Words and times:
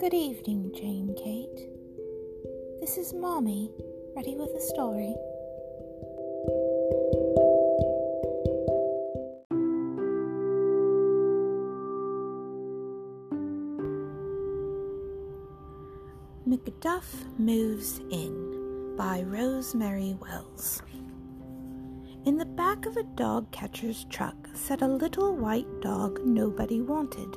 Good 0.00 0.14
evening, 0.14 0.72
Jane 0.74 1.14
Kate. 1.14 1.68
This 2.80 2.96
is 2.96 3.12
Mommy, 3.12 3.70
ready 4.16 4.34
with 4.34 4.48
a 4.48 4.60
story. 4.62 5.14
McDuff 16.48 17.38
Moves 17.38 17.98
In 18.10 18.96
by 18.96 19.20
Rosemary 19.20 20.16
Wells. 20.22 20.80
In 22.24 22.38
the 22.38 22.46
back 22.46 22.86
of 22.86 22.96
a 22.96 23.02
dog 23.16 23.52
catcher's 23.52 24.06
truck 24.08 24.48
sat 24.54 24.80
a 24.80 24.86
little 24.86 25.36
white 25.36 25.82
dog 25.82 26.20
nobody 26.24 26.80
wanted. 26.80 27.36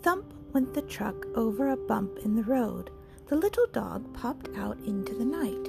Thump 0.00 0.29
went 0.52 0.74
the 0.74 0.82
truck 0.82 1.26
over 1.34 1.70
a 1.70 1.76
bump 1.76 2.18
in 2.24 2.34
the 2.34 2.42
road. 2.42 2.90
The 3.28 3.36
little 3.36 3.66
dog 3.66 4.12
popped 4.14 4.48
out 4.56 4.78
into 4.84 5.14
the 5.14 5.24
night. 5.24 5.68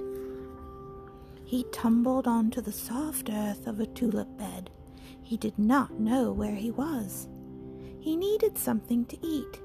He 1.46 1.66
tumbled 1.72 2.28
onto 2.28 2.62
the 2.62 2.72
soft 2.72 3.30
earth 3.30 3.68
of 3.68 3.80
a 3.80 3.86
tulip 3.86 4.38
bed. 4.38 4.70
He 5.22 5.38
did 5.38 5.58
not 5.60 6.00
know 6.00 6.32
where 6.32 6.56
he 6.56 6.72
was. 6.72 7.28
He 8.00 8.16
needed 8.16 8.58
something 8.58 9.06
to 9.06 9.18
eat. 9.26 9.60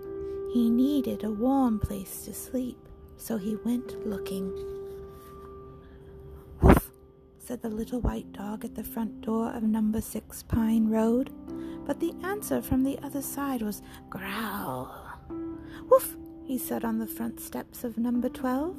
He 0.52 0.68
needed 0.68 1.24
a 1.24 1.30
warm 1.30 1.78
place 1.78 2.24
to 2.24 2.34
sleep, 2.34 2.78
so 3.16 3.36
he 3.36 3.56
went 3.64 4.06
looking. 4.06 4.52
Woof, 6.60 6.90
said 7.38 7.62
the 7.62 7.68
little 7.68 8.00
white 8.00 8.32
dog 8.32 8.64
at 8.64 8.74
the 8.74 8.84
front 8.84 9.20
door 9.20 9.52
of 9.52 9.62
number 9.62 10.00
six 10.00 10.42
Pine 10.42 10.88
Road, 10.88 11.30
but 11.86 12.00
the 12.00 12.14
answer 12.24 12.60
from 12.60 12.82
the 12.82 12.98
other 12.98 13.22
side 13.22 13.62
was 13.62 13.82
growl. 14.10 15.05
Woof, 15.88 16.16
he 16.44 16.58
said 16.58 16.84
on 16.84 16.98
the 16.98 17.06
front 17.06 17.40
steps 17.40 17.84
of 17.84 17.98
number 17.98 18.28
12, 18.28 18.76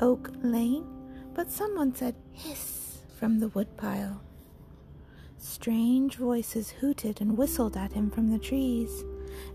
Oak 0.00 0.30
Lane, 0.42 0.86
but 1.34 1.50
someone 1.50 1.94
said 1.94 2.14
hiss 2.32 2.98
from 3.16 3.38
the 3.38 3.48
woodpile. 3.48 4.20
Strange 5.36 6.16
voices 6.16 6.70
hooted 6.70 7.20
and 7.20 7.36
whistled 7.36 7.76
at 7.76 7.92
him 7.92 8.10
from 8.10 8.30
the 8.30 8.38
trees. 8.38 9.04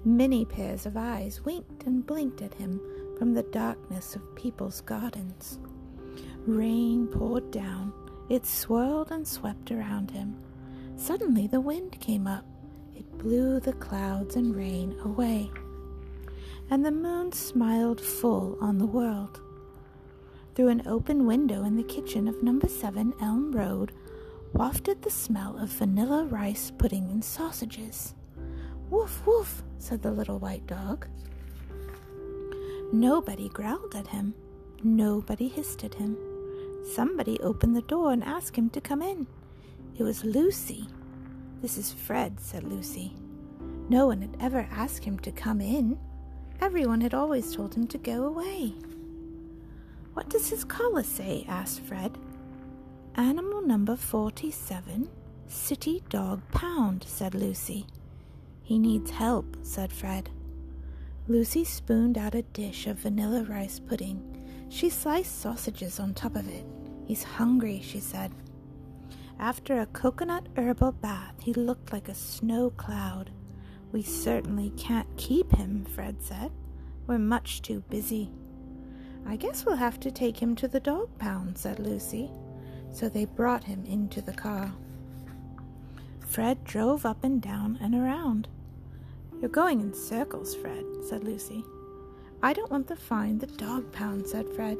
Many 0.05 0.45
pairs 0.45 0.85
of 0.85 0.95
eyes 0.95 1.43
winked 1.43 1.83
and 1.83 2.05
blinked 2.05 2.41
at 2.41 2.53
him 2.53 2.79
from 3.17 3.33
the 3.33 3.43
darkness 3.43 4.15
of 4.15 4.35
people's 4.35 4.79
gardens. 4.81 5.59
Rain 6.45 7.07
poured 7.07 7.51
down. 7.51 7.91
It 8.29 8.45
swirled 8.45 9.11
and 9.11 9.27
swept 9.27 9.71
around 9.71 10.11
him. 10.11 10.37
Suddenly 10.95 11.47
the 11.47 11.61
wind 11.61 11.99
came 11.99 12.27
up. 12.27 12.45
It 12.95 13.17
blew 13.17 13.59
the 13.59 13.73
clouds 13.73 14.37
and 14.37 14.55
rain 14.55 14.97
away 15.03 15.51
and 16.73 16.83
the 16.83 16.91
moon 16.91 17.31
smiled 17.31 18.01
full 18.01 18.57
on 18.59 18.79
the 18.79 18.85
world. 18.87 19.39
Through 20.55 20.69
an 20.69 20.87
open 20.87 21.27
window 21.27 21.63
in 21.65 21.75
the 21.75 21.83
kitchen 21.83 22.27
of 22.27 22.41
number 22.41 22.67
7 22.67 23.13
Elm 23.21 23.51
Road 23.51 23.91
wafted 24.53 25.03
the 25.03 25.11
smell 25.11 25.55
of 25.59 25.69
vanilla 25.69 26.25
rice 26.25 26.71
pudding 26.75 27.11
and 27.11 27.23
sausages. 27.23 28.15
Woof, 28.89 29.21
woof, 29.23 29.61
said 29.77 30.01
the 30.01 30.09
little 30.09 30.39
white 30.39 30.65
dog. 30.65 31.05
Nobody 32.91 33.49
growled 33.49 33.93
at 33.93 34.07
him. 34.07 34.33
Nobody 34.81 35.49
hissed 35.49 35.83
at 35.83 35.93
him. 35.93 36.17
Somebody 36.91 37.39
opened 37.41 37.75
the 37.75 37.83
door 37.83 38.13
and 38.13 38.23
asked 38.23 38.55
him 38.55 38.71
to 38.71 38.81
come 38.81 39.03
in. 39.03 39.27
It 39.99 40.01
was 40.01 40.25
Lucy. 40.25 40.87
This 41.61 41.77
is 41.77 41.93
Fred, 41.93 42.39
said 42.39 42.63
Lucy. 42.63 43.13
No 43.89 44.07
one 44.07 44.21
had 44.21 44.37
ever 44.39 44.67
asked 44.71 45.03
him 45.03 45.19
to 45.19 45.31
come 45.31 45.61
in. 45.61 45.99
Everyone 46.61 47.01
had 47.01 47.13
always 47.13 47.55
told 47.55 47.75
him 47.75 47.87
to 47.87 47.97
go 47.97 48.25
away. 48.25 48.73
What 50.13 50.29
does 50.29 50.49
his 50.49 50.63
collar 50.63 51.03
say? 51.03 51.45
asked 51.47 51.81
Fred. 51.81 52.17
Animal 53.15 53.61
number 53.61 53.95
47, 53.95 55.09
City 55.47 56.03
Dog 56.09 56.41
Pound, 56.51 57.03
said 57.07 57.35
Lucy. 57.35 57.85
He 58.63 58.79
needs 58.79 59.11
help, 59.11 59.57
said 59.61 59.91
Fred. 59.91 60.29
Lucy 61.27 61.63
spooned 61.63 62.17
out 62.17 62.35
a 62.35 62.41
dish 62.41 62.87
of 62.87 62.99
vanilla 62.99 63.43
rice 63.43 63.79
pudding. 63.79 64.21
She 64.69 64.89
sliced 64.89 65.41
sausages 65.41 65.99
on 65.99 66.13
top 66.13 66.35
of 66.35 66.47
it. 66.49 66.65
He's 67.05 67.23
hungry, 67.23 67.81
she 67.83 67.99
said. 67.99 68.31
After 69.39 69.79
a 69.79 69.85
coconut 69.87 70.47
herbal 70.57 70.93
bath, 70.93 71.35
he 71.41 71.53
looked 71.53 71.91
like 71.91 72.09
a 72.09 72.15
snow 72.15 72.71
cloud. 72.71 73.31
We 73.93 74.01
certainly 74.01 74.71
can't 74.71 75.07
keep 75.17 75.51
him, 75.51 75.85
Fred 75.85 76.19
said. 76.19 76.51
We're 77.05 77.19
much 77.19 77.61
too 77.61 77.83
busy. 77.89 78.31
I 79.25 79.35
guess 79.35 79.65
we'll 79.65 79.75
have 79.75 79.99
to 80.01 80.11
take 80.11 80.41
him 80.41 80.55
to 80.57 80.67
the 80.67 80.79
dog 80.79 81.15
pound, 81.19 81.59
said 81.59 81.77
Lucy. 81.79 82.31
So 82.91 83.07
they 83.07 83.25
brought 83.25 83.63
him 83.63 83.85
into 83.85 84.19
the 84.19 84.33
car. 84.33 84.73
Fred 86.19 86.63
drove 86.63 87.05
up 87.05 87.23
and 87.23 87.39
down 87.39 87.77
and 87.81 87.93
around. 87.93 88.47
You're 89.39 89.49
going 89.49 89.79
in 89.79 89.93
circles, 89.93 90.55
Fred, 90.55 90.83
said 91.07 91.23
Lucy. 91.23 91.63
I 92.41 92.53
don't 92.53 92.71
want 92.71 92.87
to 92.87 92.95
find 92.95 93.39
the 93.39 93.47
dog 93.47 93.91
pound, 93.91 94.27
said 94.27 94.49
Fred. 94.55 94.77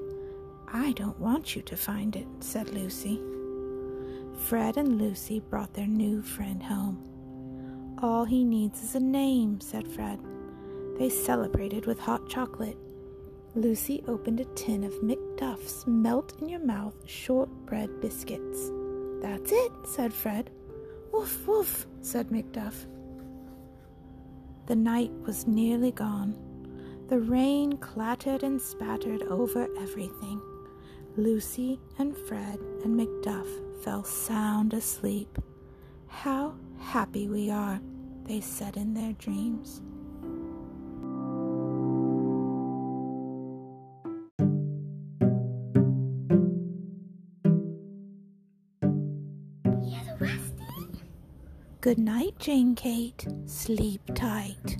I 0.67 0.91
don't 0.93 1.19
want 1.19 1.55
you 1.55 1.61
to 1.61 1.77
find 1.77 2.15
it, 2.15 2.25
said 2.39 2.69
Lucy. 2.69 3.21
Fred 4.47 4.77
and 4.77 4.97
Lucy 4.99 5.39
brought 5.39 5.75
their 5.75 5.87
new 5.87 6.23
friend 6.23 6.63
home. 6.63 7.12
All 8.03 8.25
he 8.25 8.43
needs 8.43 8.83
is 8.83 8.95
a 8.95 8.99
name, 8.99 9.61
said 9.61 9.87
Fred. 9.87 10.19
They 10.99 11.07
celebrated 11.07 11.85
with 11.85 11.99
hot 11.99 12.27
chocolate. 12.27 12.77
Lucy 13.55 14.03
opened 14.09 14.41
a 14.41 14.45
tin 14.55 14.83
of 14.83 14.91
McDuff's 14.95 15.87
melt 15.87 16.33
in 16.41 16.49
your 16.49 16.59
mouth 16.59 16.95
shortbread 17.05 18.01
biscuits. 18.01 18.71
That's 19.21 19.53
it, 19.53 19.71
said 19.85 20.13
Fred. 20.13 20.49
Woof, 21.13 21.47
woof, 21.47 21.87
said 22.01 22.27
McDuff. 22.27 22.75
The 24.65 24.75
night 24.75 25.13
was 25.25 25.47
nearly 25.47 25.91
gone. 25.91 26.35
The 27.07 27.21
rain 27.21 27.77
clattered 27.77 28.43
and 28.43 28.61
spattered 28.61 29.21
over 29.23 29.69
everything. 29.79 30.41
Lucy 31.15 31.79
and 31.97 32.17
Fred 32.17 32.59
and 32.83 32.99
McDuff 32.99 33.47
fell 33.81 34.03
sound 34.03 34.73
asleep. 34.73 35.39
How 36.07 36.55
happy 36.79 37.29
we 37.29 37.49
are! 37.49 37.79
They 38.25 38.41
said 38.41 38.77
in 38.77 38.93
their 38.93 39.13
dreams. 39.13 39.81
Good 51.81 51.99
night, 51.99 52.39
Jane 52.39 52.75
Kate. 52.75 53.27
Sleep 53.45 54.01
tight. 54.15 54.77